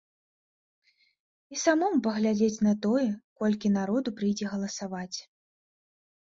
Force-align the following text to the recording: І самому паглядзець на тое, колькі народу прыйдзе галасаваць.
І 1.55 1.59
самому 1.65 1.97
паглядзець 2.07 2.63
на 2.69 2.73
тое, 2.87 3.05
колькі 3.43 3.67
народу 3.77 4.15
прыйдзе 4.23 4.45
галасаваць. 4.55 5.17